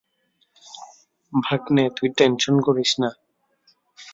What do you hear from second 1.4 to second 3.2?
ভাগ্নে, তুই টেনশন করিস না।